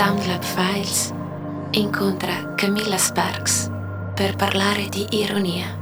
[0.00, 1.12] Soundlab Files
[1.72, 3.70] incontra Camilla Sparks
[4.14, 5.78] per parlare di ironia.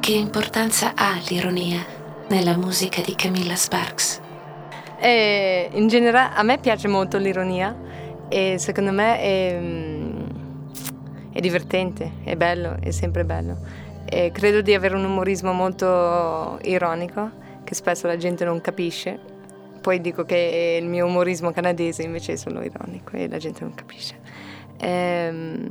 [0.00, 1.86] Che importanza ha l'ironia
[2.30, 4.20] nella musica di Camilla Sparks?
[4.98, 7.78] E in generale a me piace molto l'ironia
[8.28, 9.60] e secondo me è,
[11.30, 13.56] è divertente, è bello, è sempre bello.
[14.04, 17.30] E credo di avere un umorismo molto ironico
[17.62, 19.33] che spesso la gente non capisce.
[19.84, 23.74] Poi dico che il mio umorismo canadese invece è solo ironico e la gente non
[23.74, 24.18] capisce.
[24.78, 25.68] Ehm,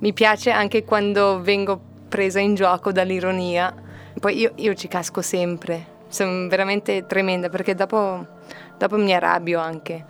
[0.00, 3.74] mi piace anche quando vengo presa in gioco dall'ironia.
[4.20, 8.26] Poi io, io ci casco sempre, sono veramente tremenda perché dopo,
[8.76, 10.04] dopo mi arrabbio anche.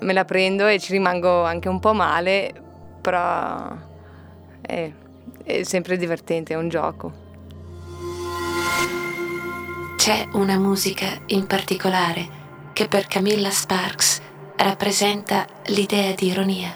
[0.00, 2.52] Me la prendo e ci rimango anche un po' male,
[3.00, 3.68] però
[4.62, 4.92] è,
[5.44, 7.12] è sempre divertente, è un gioco.
[9.96, 12.37] C'è una musica in particolare
[12.78, 14.20] che per Camilla Sparks
[14.54, 16.72] rappresenta l'idea di ironia.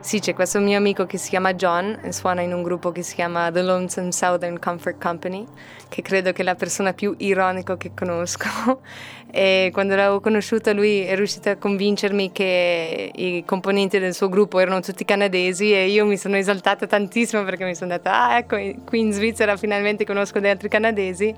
[0.00, 3.02] Sì, c'è questo mio amico che si chiama John e suona in un gruppo che
[3.02, 5.44] si chiama The Lonesome Southern Comfort Company,
[5.90, 8.80] che credo che è la persona più ironica che conosco.
[9.34, 14.58] E quando l'avevo conosciuta lui è riuscito a convincermi che i componenti del suo gruppo
[14.58, 18.56] erano tutti canadesi e io mi sono esaltata tantissimo perché mi sono detta, ah ecco,
[18.84, 21.34] qui in Svizzera finalmente conosco degli altri canadesi.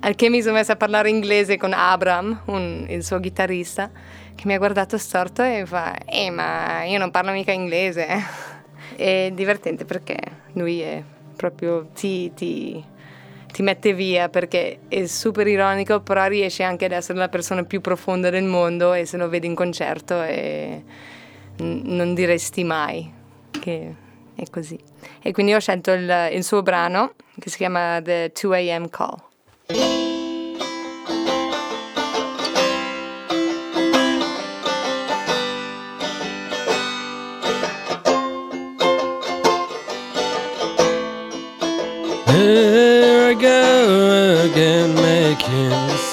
[0.00, 3.90] Al che mi sono messa a parlare inglese con Abram, un, il suo chitarrista
[4.34, 8.06] che mi ha guardato storto e fa eh ma io non parlo mica inglese.
[8.94, 10.16] È divertente perché
[10.52, 11.02] lui è
[11.36, 12.82] proprio ti, ti,
[13.52, 17.80] ti mette via perché è super ironico però riesce anche ad essere la persona più
[17.80, 20.82] profonda del mondo e se lo vedi in concerto e
[21.58, 23.12] non diresti mai
[23.60, 23.94] che
[24.34, 24.78] è così.
[25.22, 29.27] E quindi ho scelto il, il suo brano che si chiama The 2 AM Call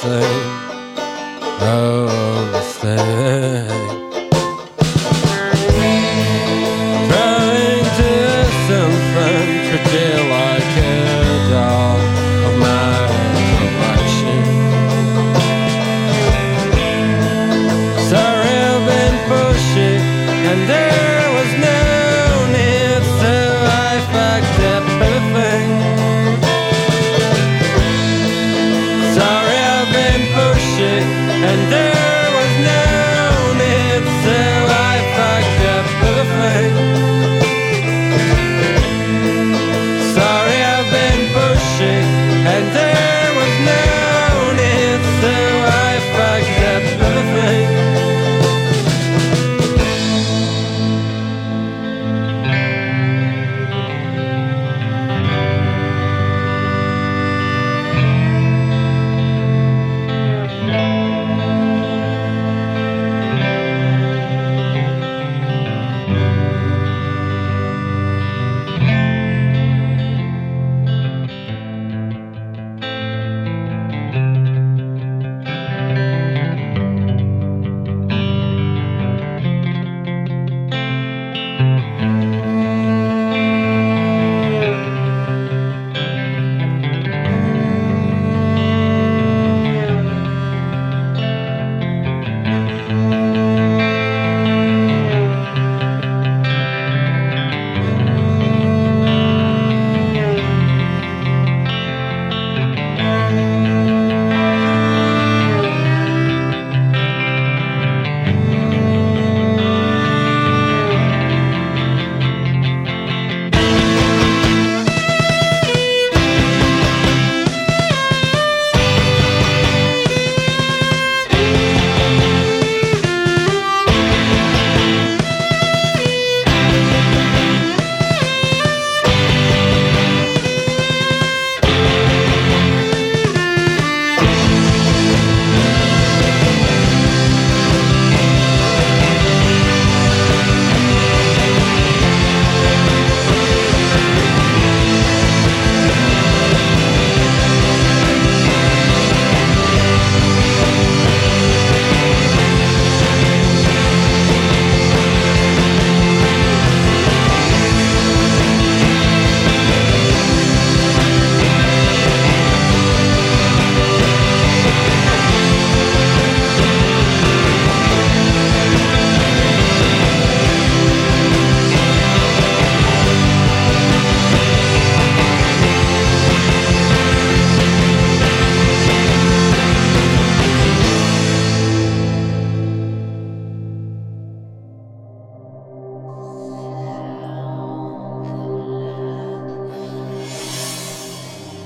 [0.06, 0.55] same,
[31.48, 32.05] and there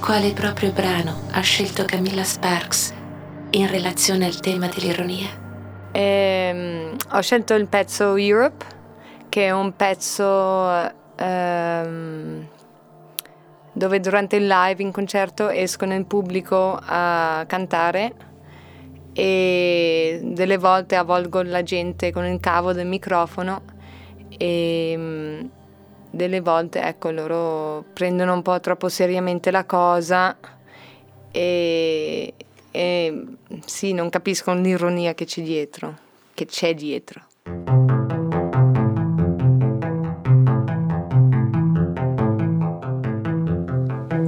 [0.10, 2.96] quale proprio brano ha scelto Camilla Sparks
[3.52, 5.28] in relazione al tema dell'ironia?
[5.92, 8.66] Ehm, ho scelto il pezzo Europe,
[9.30, 12.48] che è un pezzo ehm,
[13.72, 18.14] dove durante il live in concerto escono in pubblico a cantare
[19.14, 23.62] e delle volte avvolgo la gente con il cavo del microfono
[24.40, 25.46] e mm,
[26.10, 30.36] delle volte ecco loro prendono un po' troppo seriamente la cosa
[31.32, 32.34] e,
[32.72, 33.24] e
[33.66, 35.98] sì, non capiscono l'ironia che c'è dietro,
[36.34, 37.22] che c'è dietro.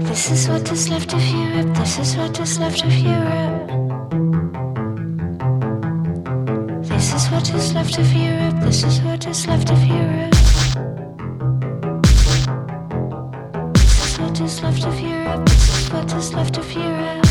[0.06, 3.80] This is what is left of Europe, this is what is left of Europe.
[6.84, 10.31] This is what is left of Europe, this is what is left of Europe.
[14.32, 15.50] What is left of Europe,
[15.92, 17.31] what is left of Europe.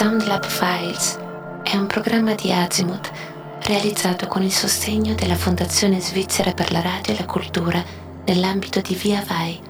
[0.00, 1.18] Soundlab Files
[1.62, 3.10] è un programma di Azimuth
[3.64, 7.84] realizzato con il sostegno della Fondazione Svizzera per la Radio e la Cultura
[8.24, 9.60] nell'ambito di Via Vai,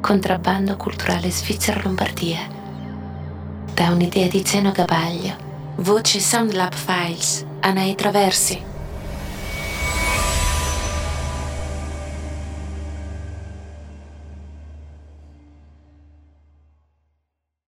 [0.00, 2.48] contrabbando culturale Svizzera Lombardia.
[3.74, 5.36] Da un'idea di Zeno Gabaglio,
[5.76, 8.73] voce Soundlab Files, Anai Traversi.